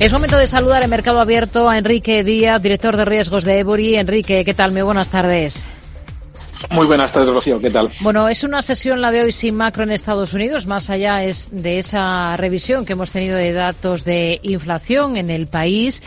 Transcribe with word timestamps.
Es 0.00 0.12
momento 0.12 0.38
de 0.38 0.46
saludar 0.46 0.84
en 0.84 0.90
Mercado 0.90 1.20
Abierto 1.20 1.68
a 1.68 1.76
Enrique 1.76 2.22
Díaz, 2.22 2.62
director 2.62 2.96
de 2.96 3.04
riesgos 3.04 3.42
de 3.42 3.58
Ebury. 3.58 3.96
Enrique, 3.96 4.44
¿qué 4.44 4.54
tal? 4.54 4.70
Muy 4.70 4.82
buenas 4.82 5.08
tardes. 5.08 5.66
Muy 6.70 6.86
buenas 6.86 7.10
tardes, 7.10 7.34
Rocío. 7.34 7.58
¿Qué 7.58 7.68
tal? 7.68 7.90
Bueno, 8.02 8.28
es 8.28 8.44
una 8.44 8.62
sesión 8.62 9.00
la 9.00 9.10
de 9.10 9.22
hoy 9.22 9.32
sin 9.32 9.56
macro 9.56 9.82
en 9.82 9.90
Estados 9.90 10.34
Unidos, 10.34 10.68
más 10.68 10.88
allá 10.88 11.24
es 11.24 11.48
de 11.50 11.80
esa 11.80 12.36
revisión 12.36 12.86
que 12.86 12.92
hemos 12.92 13.10
tenido 13.10 13.36
de 13.36 13.52
datos 13.52 14.04
de 14.04 14.38
inflación 14.44 15.16
en 15.16 15.30
el 15.30 15.48
país. 15.48 16.00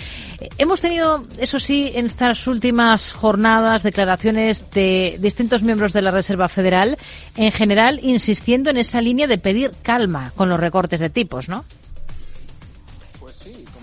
Hemos 0.58 0.80
tenido, 0.80 1.26
eso 1.38 1.60
sí, 1.60 1.92
en 1.94 2.06
estas 2.06 2.48
últimas 2.48 3.12
jornadas 3.12 3.84
declaraciones 3.84 4.72
de 4.72 5.18
distintos 5.20 5.64
miembros 5.64 5.92
de 5.92 6.02
la 6.02 6.12
Reserva 6.12 6.48
Federal, 6.48 6.98
en 7.36 7.52
general 7.52 8.00
insistiendo 8.02 8.70
en 8.70 8.78
esa 8.78 9.02
línea 9.02 9.28
de 9.28 9.38
pedir 9.38 9.72
calma 9.82 10.32
con 10.38 10.48
los 10.48 10.62
recortes 10.62 11.02
de 11.02 11.10
tipos, 11.10 11.50
¿no? 11.50 11.66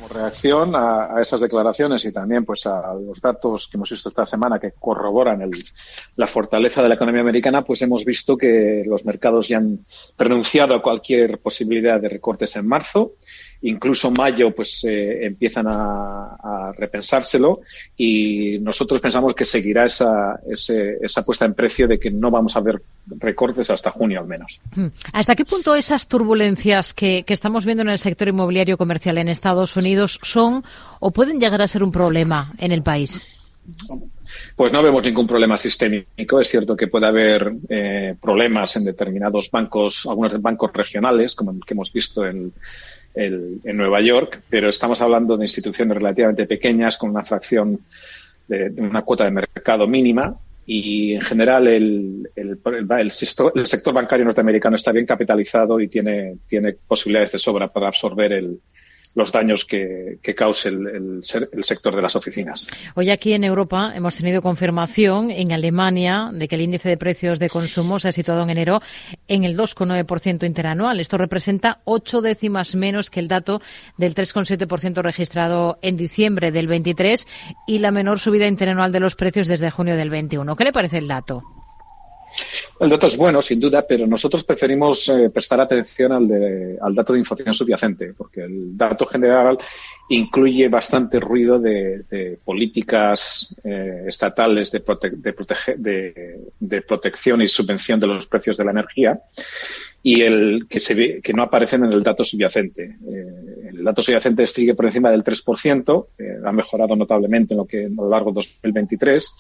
Reacción 0.09 0.75
a, 0.75 1.21
esas 1.21 1.41
declaraciones 1.41 2.05
y 2.05 2.13
también 2.13 2.45
pues 2.45 2.67
a 2.67 2.95
los 2.95 3.21
datos 3.21 3.69
que 3.69 3.77
hemos 3.77 3.91
visto 3.91 4.09
esta 4.09 4.27
semana 4.27 4.59
que 4.59 4.73
corroboran 4.73 5.43
el, 5.43 5.65
la 6.17 6.27
fortaleza 6.27 6.83
de 6.83 6.89
la 6.89 6.95
economía 6.95 7.21
americana, 7.21 7.63
pues 7.63 7.83
hemos 7.83 8.05
visto 8.05 8.37
que 8.37 8.83
los 8.87 9.05
mercados 9.05 9.49
ya 9.49 9.59
han 9.59 9.85
renunciado 10.17 10.75
a 10.75 10.83
cualquier 10.83 11.39
posibilidad 11.39 12.01
de 12.01 12.09
recortes 12.09 12.57
en 12.57 12.67
marzo 12.67 13.13
incluso 13.63 14.11
mayo 14.11 14.55
pues 14.55 14.85
eh, 14.85 15.27
empiezan 15.27 15.67
a, 15.67 16.37
a, 16.37 16.73
repensárselo 16.77 17.61
y 17.97 18.59
nosotros 18.61 19.01
pensamos 19.01 19.35
que 19.35 19.45
seguirá 19.45 19.85
esa, 19.87 20.39
esa 20.47 21.25
puesta 21.25 21.45
en 21.45 21.55
precio 21.55 21.89
de 21.89 21.99
que 21.99 22.11
no 22.11 22.31
vamos 22.31 22.57
a 22.57 22.61
ver 22.61 22.81
recortes 23.07 23.71
hasta 23.71 23.91
junio 23.91 24.21
al 24.21 24.27
menos. 24.27 24.61
Hmm. 24.75 24.89
¿Hasta 25.13 25.35
qué 25.35 25.45
punto 25.45 25.75
esas 25.75 26.07
turbulencias 26.07 26.95
que, 26.95 27.25
que 27.25 27.35
estamos 27.35 27.65
viendo 27.65 27.83
en 27.83 27.89
el 27.89 27.99
sector 27.99 28.29
inmobiliario 28.29 28.77
comercial 28.77 29.19
en 29.19 29.29
Estados 29.29 29.77
Unidos 29.77 30.21
son 30.23 30.65
o 31.01 31.11
pueden 31.11 31.41
llegar 31.41 31.61
a 31.63 31.67
ser 31.67 31.83
un 31.83 31.91
problema 31.91 32.53
en 32.59 32.73
el 32.73 32.83
país? 32.83 33.25
Pues 34.57 34.73
no 34.73 34.83
vemos 34.83 35.03
ningún 35.03 35.27
problema 35.27 35.57
sistémico. 35.57 36.41
Es 36.41 36.49
cierto 36.49 36.77
que 36.77 36.89
puede 36.89 37.07
haber 37.07 37.53
eh, 37.69 38.15
problemas 38.21 38.77
en 38.77 38.85
determinados 38.85 39.51
bancos, 39.51 40.07
algunos 40.07 40.41
bancos 40.41 40.73
regionales, 40.73 41.35
como 41.35 41.51
el 41.53 41.61
que 41.65 41.75
hemos 41.75 41.93
visto 41.93 42.27
en, 42.27 42.53
el, 43.19 43.61
en 43.65 43.77
Nueva 43.77 44.01
York, 44.01 44.43
pero 44.49 44.69
estamos 44.69 45.01
hablando 45.01 45.37
de 45.37 45.45
instituciones 45.45 45.97
relativamente 45.97 46.47
pequeñas 46.47 46.97
con 46.97 47.11
una 47.11 47.25
fracción 47.25 47.81
de, 48.47 48.73
una 48.79 49.03
cuota 49.03 49.25
de 49.25 49.33
mercado 49.33 49.89
mínima 49.89 50.37
y 50.65 51.15
en 51.15 51.23
general 51.23 51.67
el, 51.67 52.31
el, 52.37 52.59
el, 52.99 53.11
sector, 53.11 53.53
el, 53.57 53.67
sector, 53.67 53.93
bancario 53.93 54.25
norteamericano 54.25 54.77
está 54.77 54.93
bien 54.93 55.07
capitalizado 55.07 55.81
y 55.81 55.89
tiene, 55.89 56.37
tiene 56.47 56.77
posibilidades 56.87 57.33
de 57.33 57.39
sobra 57.39 57.69
para 57.69 57.89
absorber 57.89 58.33
el, 58.33 58.61
los 59.19 59.33
daños 59.33 59.65
que, 59.65 60.21
cause 60.37 60.69
el, 60.69 61.21
sector 61.63 61.95
de 61.95 62.01
las 62.01 62.15
oficinas. 62.15 62.69
Hoy 62.95 63.11
aquí 63.11 63.33
en 63.33 63.43
Europa 63.43 63.93
hemos 63.95 64.15
tenido 64.15 64.41
confirmación 64.41 65.33
en 65.33 65.53
Alemania 65.53 66.31
de 66.33 66.47
que 66.47 66.55
el 66.55 66.63
índice 66.63 66.89
de 66.89 66.97
precios 66.97 67.41
de 67.41 67.51
consumo 67.51 67.99
se 67.99 68.09
ha 68.09 68.13
situado 68.13 68.43
en 68.45 68.51
enero 68.51 68.81
en 69.27 69.45
el 69.45 69.57
2,9% 69.57 70.47
interanual. 70.47 71.01
Esto 71.01 71.19
representa 71.19 71.81
ocho 71.85 72.21
décimas 72.21 72.77
menos 72.77 73.11
que 73.11 73.19
el 73.19 73.27
dato 73.27 73.61
del 73.97 74.15
3,7% 74.15 75.03
registrado 75.03 75.79
en 75.83 75.97
diciembre 75.97 76.53
del 76.53 76.69
23 76.69 77.27
y 77.67 77.81
la 77.81 77.91
menor 77.91 78.21
subida 78.21 78.47
interanual 78.47 78.93
de 78.93 79.01
los 79.01 79.17
precios 79.17 79.49
desde 79.49 79.71
junio 79.71 79.97
del 79.97 80.11
21. 80.11 80.55
¿Qué 80.55 80.63
le 80.63 80.73
parece 80.73 80.99
el 80.99 81.09
dato? 81.09 81.58
El 82.81 82.91
dato 82.91 83.09
es 83.09 83.17
bueno, 83.17 83.43
sin 83.43 83.59
duda, 83.59 83.85
pero 83.87 84.07
nosotros 84.07 84.45
preferimos 84.45 85.09
eh, 85.09 85.31
prestar 85.31 85.61
atención 85.61 86.13
al, 86.13 86.29
de, 86.29 86.79
al 86.81 86.95
dato 86.95 87.13
de 87.13 87.19
inflación 87.19 87.53
subyacente, 87.53 88.15
porque 88.17 88.43
el 88.43 88.77
dato 88.77 89.05
general 89.05 89.59
incluye 90.09 90.69
bastante 90.69 91.19
ruido 91.19 91.59
de, 91.59 92.39
políticas 92.45 93.55
eh, 93.65 94.05
estatales 94.07 94.71
de, 94.71 94.81
prote 94.81 95.11
de, 95.11 95.33
protege 95.33 95.75
de, 95.77 96.83
protección 96.83 97.43
y 97.43 97.49
subvención 97.49 97.99
de 97.99 98.07
los 98.07 98.27
precios 98.27 98.57
de 98.57 98.65
la 98.65 98.71
energía 98.71 99.21
y 100.03 100.23
el 100.23 100.67
que, 100.69 100.79
se 100.79 100.95
ve, 100.95 101.21
que 101.23 101.33
no 101.33 101.43
aparecen 101.43 101.85
en 101.85 101.93
el 101.93 102.03
dato 102.03 102.23
subyacente. 102.23 102.85
Eh, 102.85 103.71
el 103.71 103.85
dato 103.85 104.03
subyacente 104.03 104.47
sigue 104.47 104.75
por 104.75 104.87
encima 104.87 105.11
del 105.11 105.25
3%, 105.25 106.07
eh, 106.19 106.37
ha 106.45 106.53
mejorado 106.53 106.95
notablemente 106.95 107.55
en 107.55 107.59
lo 107.59 107.67
que 107.67 107.87
a 107.87 107.89
lo 107.89 108.09
largo 108.09 108.31
de 108.31 108.37
2023 108.37 109.33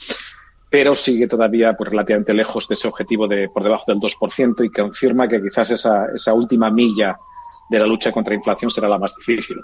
pero 0.70 0.94
sigue 0.94 1.26
todavía 1.26 1.74
pues, 1.74 1.90
relativamente 1.90 2.34
lejos 2.34 2.68
de 2.68 2.74
ese 2.74 2.88
objetivo 2.88 3.26
de 3.26 3.48
por 3.48 3.62
debajo 3.62 3.84
del 3.86 3.98
2% 3.98 4.64
y 4.64 4.70
confirma 4.70 5.28
que 5.28 5.40
quizás 5.40 5.70
esa, 5.70 6.06
esa 6.14 6.34
última 6.34 6.70
milla 6.70 7.16
de 7.68 7.78
la 7.78 7.86
lucha 7.86 8.12
contra 8.12 8.32
la 8.32 8.38
inflación 8.38 8.70
será 8.70 8.88
la 8.88 8.98
más 8.98 9.14
difícil. 9.16 9.56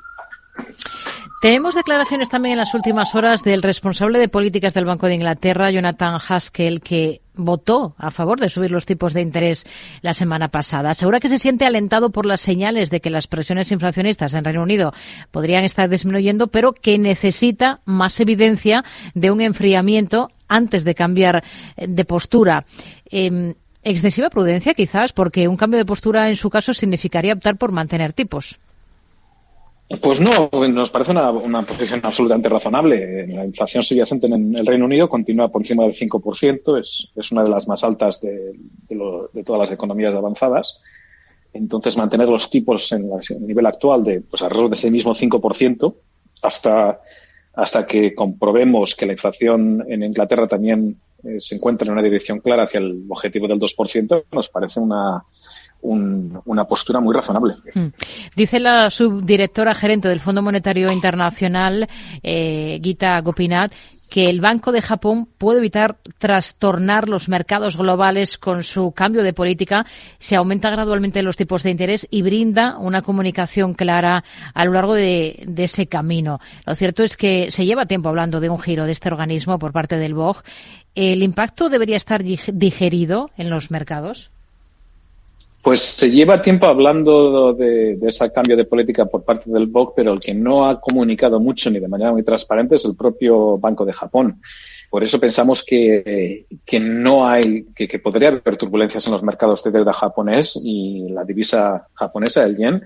Tenemos 1.40 1.74
declaraciones 1.74 2.30
también 2.30 2.54
en 2.54 2.58
las 2.58 2.74
últimas 2.74 3.14
horas 3.14 3.42
del 3.42 3.62
responsable 3.62 4.18
de 4.18 4.28
políticas 4.28 4.72
del 4.72 4.86
Banco 4.86 5.06
de 5.06 5.14
Inglaterra, 5.14 5.70
Jonathan 5.70 6.18
Haskell, 6.26 6.80
que 6.80 7.20
votó 7.34 7.94
a 7.98 8.10
favor 8.10 8.40
de 8.40 8.48
subir 8.48 8.70
los 8.70 8.86
tipos 8.86 9.12
de 9.12 9.20
interés 9.20 9.66
la 10.02 10.14
semana 10.14 10.48
pasada. 10.48 10.90
Asegura 10.90 11.20
que 11.20 11.28
se 11.28 11.38
siente 11.38 11.64
alentado 11.64 12.10
por 12.10 12.26
las 12.26 12.40
señales 12.40 12.90
de 12.90 13.00
que 13.00 13.10
las 13.10 13.26
presiones 13.26 13.70
inflacionistas 13.72 14.34
en 14.34 14.44
Reino 14.44 14.62
Unido 14.62 14.92
podrían 15.30 15.64
estar 15.64 15.88
disminuyendo, 15.88 16.48
pero 16.48 16.72
que 16.72 16.98
necesita 16.98 17.80
más 17.84 18.18
evidencia 18.20 18.84
de 19.14 19.30
un 19.30 19.40
enfriamiento 19.40 20.30
antes 20.48 20.84
de 20.84 20.94
cambiar 20.94 21.44
de 21.76 22.04
postura. 22.04 22.66
Eh, 23.10 23.54
excesiva 23.82 24.30
prudencia, 24.30 24.74
quizás, 24.74 25.12
porque 25.12 25.46
un 25.48 25.56
cambio 25.56 25.78
de 25.78 25.84
postura 25.84 26.28
en 26.28 26.36
su 26.36 26.50
caso 26.50 26.74
significaría 26.74 27.34
optar 27.34 27.56
por 27.56 27.70
mantener 27.70 28.12
tipos. 28.12 28.58
Pues 30.00 30.18
no, 30.18 30.48
nos 30.50 30.90
parece 30.90 31.10
una, 31.10 31.30
una, 31.30 31.62
posición 31.62 32.00
absolutamente 32.02 32.48
razonable. 32.48 33.26
La 33.26 33.44
inflación 33.44 33.82
subyacente 33.82 34.26
en 34.26 34.56
el 34.56 34.66
Reino 34.66 34.86
Unido 34.86 35.08
continúa 35.10 35.48
por 35.48 35.60
encima 35.60 35.84
del 35.84 35.94
5%, 35.94 36.80
es, 36.80 37.10
es 37.14 37.32
una 37.32 37.42
de 37.42 37.50
las 37.50 37.68
más 37.68 37.84
altas 37.84 38.20
de, 38.22 38.54
de, 38.88 39.44
todas 39.44 39.60
las 39.60 39.72
economías 39.72 40.14
avanzadas. 40.14 40.80
Entonces, 41.52 41.98
mantener 41.98 42.28
los 42.28 42.48
tipos 42.48 42.90
en, 42.92 43.10
la, 43.10 43.16
el 43.28 43.46
nivel 43.46 43.66
actual 43.66 44.02
de 44.04 44.22
pues, 44.22 44.42
alrededor 44.42 44.70
de 44.70 44.76
ese 44.76 44.90
mismo 44.90 45.14
5% 45.14 45.94
hasta, 46.42 47.00
hasta 47.52 47.86
que 47.86 48.14
comprobemos 48.14 48.94
que 48.94 49.06
la 49.06 49.12
inflación 49.12 49.84
en 49.86 50.02
Inglaterra 50.02 50.48
también 50.48 50.98
eh, 51.22 51.40
se 51.40 51.56
encuentra 51.56 51.86
en 51.86 51.92
una 51.92 52.02
dirección 52.02 52.40
clara 52.40 52.64
hacia 52.64 52.80
el 52.80 53.04
objetivo 53.08 53.46
del 53.48 53.60
2%, 53.60 54.24
nos 54.32 54.48
parece 54.48 54.80
una, 54.80 55.24
un, 55.84 56.40
una 56.44 56.64
postura 56.64 57.00
muy 57.00 57.14
razonable. 57.14 57.54
Hmm. 57.74 57.88
Dice 58.34 58.58
la 58.58 58.90
subdirectora 58.90 59.74
gerente 59.74 60.08
del 60.08 60.20
Fondo 60.20 60.42
Monetario 60.42 60.90
Internacional, 60.90 61.88
eh, 62.22 62.80
Gita 62.82 63.20
Gopinath, 63.20 63.72
que 64.08 64.28
el 64.28 64.40
Banco 64.40 64.70
de 64.70 64.82
Japón 64.82 65.28
puede 65.38 65.58
evitar 65.58 65.96
trastornar 66.18 67.08
los 67.08 67.28
mercados 67.28 67.76
globales 67.76 68.38
con 68.38 68.62
su 68.62 68.92
cambio 68.92 69.22
de 69.22 69.32
política 69.32 69.86
se 70.18 70.36
aumenta 70.36 70.70
gradualmente 70.70 71.22
los 71.22 71.36
tipos 71.36 71.62
de 71.62 71.70
interés 71.70 72.06
y 72.10 72.22
brinda 72.22 72.76
una 72.78 73.02
comunicación 73.02 73.74
clara 73.74 74.22
a 74.54 74.64
lo 74.64 74.72
largo 74.72 74.94
de, 74.94 75.42
de, 75.46 75.64
ese 75.64 75.86
camino. 75.86 76.38
Lo 76.66 76.74
cierto 76.74 77.02
es 77.02 77.16
que 77.16 77.50
se 77.50 77.66
lleva 77.66 77.86
tiempo 77.86 78.08
hablando 78.08 78.40
de 78.40 78.50
un 78.50 78.60
giro 78.60 78.84
de 78.84 78.92
este 78.92 79.08
organismo 79.08 79.58
por 79.58 79.72
parte 79.72 79.96
del 79.96 80.14
BOG. 80.14 80.42
¿El 80.94 81.22
impacto 81.22 81.68
debería 81.68 81.96
estar 81.96 82.22
digerido 82.22 83.30
en 83.36 83.50
los 83.50 83.70
mercados? 83.70 84.30
Pues 85.64 85.80
se 85.80 86.10
lleva 86.10 86.42
tiempo 86.42 86.66
hablando 86.66 87.54
de, 87.54 87.98
ese 88.02 88.30
cambio 88.30 88.54
de 88.54 88.66
política 88.66 89.06
por 89.06 89.24
parte 89.24 89.50
del 89.50 89.66
BOC, 89.66 89.94
pero 89.96 90.12
el 90.12 90.20
que 90.20 90.34
no 90.34 90.66
ha 90.66 90.78
comunicado 90.78 91.40
mucho 91.40 91.70
ni 91.70 91.80
de 91.80 91.88
manera 91.88 92.12
muy 92.12 92.22
transparente 92.22 92.76
es 92.76 92.84
el 92.84 92.94
propio 92.94 93.56
Banco 93.56 93.86
de 93.86 93.94
Japón. 93.94 94.42
Por 94.90 95.02
eso 95.02 95.18
pensamos 95.18 95.64
que, 95.64 96.44
que 96.66 96.78
no 96.78 97.26
hay, 97.26 97.64
que, 97.74 97.98
podría 97.98 98.28
haber 98.28 98.58
turbulencias 98.58 99.06
en 99.06 99.12
los 99.12 99.22
mercados 99.22 99.64
de 99.64 99.70
deuda 99.70 99.94
japonés 99.94 100.60
y 100.62 101.08
la 101.08 101.24
divisa 101.24 101.88
japonesa, 101.94 102.44
el 102.44 102.58
yen, 102.58 102.82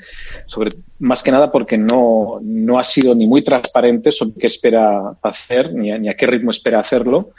sobre, 0.47 0.71
más 1.00 1.25
que 1.25 1.33
nada 1.33 1.50
porque 1.50 1.77
no, 1.77 2.38
no 2.41 2.78
ha 2.78 2.84
sido 2.84 3.12
ni 3.12 3.27
muy 3.27 3.43
transparente 3.43 4.12
sobre 4.12 4.38
qué 4.38 4.47
espera 4.47 5.17
hacer, 5.20 5.75
ni 5.75 5.91
ni 5.99 6.08
a 6.08 6.14
qué 6.14 6.29
ritmo 6.29 6.53
espera 6.53 6.79
hacerlo 6.79 7.32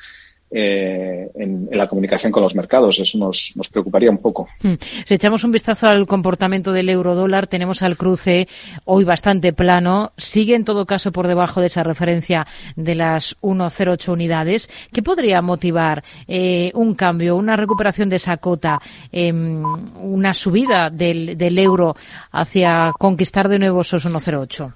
eh, 0.51 1.29
en, 1.35 1.69
la 1.71 1.87
comunicación 1.87 2.31
con 2.31 2.41
los 2.41 2.55
mercados. 2.55 2.99
Eso 2.99 3.17
nos, 3.17 3.53
preocuparía 3.71 4.09
un 4.09 4.17
poco. 4.17 4.47
Hmm. 4.61 4.73
Si 5.05 5.13
echamos 5.13 5.43
un 5.43 5.51
vistazo 5.51 5.87
al 5.87 6.07
comportamiento 6.07 6.71
del 6.71 6.89
euro 6.89 7.15
dólar, 7.15 7.47
tenemos 7.47 7.83
al 7.83 7.97
cruce 7.97 8.47
hoy 8.85 9.03
bastante 9.03 9.53
plano. 9.53 10.11
Sigue 10.17 10.55
en 10.55 10.65
todo 10.65 10.85
caso 10.85 11.11
por 11.11 11.27
debajo 11.27 11.61
de 11.61 11.67
esa 11.67 11.83
referencia 11.83 12.47
de 12.75 12.95
las 12.95 13.37
1,08 13.41 14.11
unidades. 14.11 14.69
¿Qué 14.91 15.03
podría 15.03 15.41
motivar 15.41 16.03
eh, 16.27 16.71
un 16.73 16.95
cambio, 16.95 17.35
una 17.35 17.55
recuperación 17.55 18.09
de 18.09 18.15
esa 18.15 18.37
cota, 18.37 18.79
eh, 19.11 19.31
una 19.31 20.33
subida 20.33 20.89
del 20.89 21.57
euro 21.59 21.95
hacia 22.31 22.91
conquistar 22.97 23.49
de 23.49 23.59
nuevo 23.59 23.81
esos 23.81 24.05
1,08? 24.07 24.73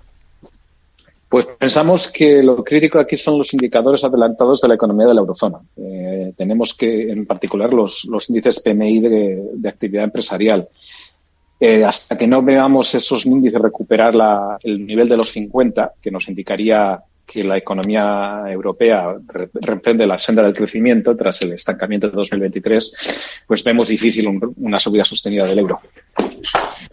Pues 1.33 1.47
pensamos 1.47 2.11
que 2.11 2.43
lo 2.43 2.63
crítico 2.63 2.99
aquí 2.99 3.17
son 3.17 3.39
los 3.39 3.51
indicadores 3.55 4.03
adelantados 4.03 4.61
de 4.61 4.67
la 4.67 4.75
economía 4.75 5.07
de 5.07 5.15
la 5.15 5.21
eurozona. 5.21 5.57
Eh, 5.77 6.31
tenemos 6.37 6.75
que, 6.75 7.09
en 7.09 7.25
particular, 7.25 7.73
los, 7.73 8.05
índices 8.29 8.59
PMI 8.59 8.99
de, 8.99 9.67
actividad 9.67 10.03
empresarial. 10.03 10.69
eh, 11.59 11.83
hasta 11.83 12.19
que 12.19 12.27
no 12.27 12.43
veamos 12.43 12.93
esos 12.93 13.25
índices 13.25 13.59
recuperar 13.59 14.13
el 14.61 14.85
nivel 14.85 15.09
de 15.09 15.17
los 15.17 15.31
50, 15.31 15.93
que 15.99 16.11
nos 16.11 16.29
indicaría 16.29 17.01
que 17.25 17.43
la 17.43 17.57
economía 17.57 18.43
europea 18.47 19.15
reprende 19.55 20.05
la 20.05 20.19
senda 20.19 20.43
del 20.43 20.53
crecimiento 20.53 21.15
tras 21.15 21.41
el 21.41 21.53
estancamiento 21.53 22.11
de 22.11 22.15
2023, 22.15 23.43
pues 23.47 23.63
vemos 23.63 23.87
difícil 23.87 24.39
una 24.57 24.79
subida 24.79 25.03
sostenida 25.03 25.47
del 25.47 25.57
euro. 25.57 25.79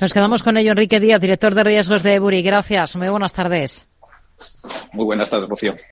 Nos 0.01 0.15
quedamos 0.15 0.43
con 0.43 0.57
ello, 0.57 0.71
Enrique 0.71 0.99
Díaz, 0.99 1.21
director 1.21 1.55
de 1.55 1.63
riesgos 1.63 2.03
de 2.03 2.15
Ebury. 2.15 2.41
Gracias. 2.41 2.97
Muy 2.97 3.11
buenas 3.11 3.35
tardes. 3.35 3.90
Muy 4.93 5.05
buenas 5.05 5.31
tardes, 5.31 5.49
Rocío. 5.49 5.75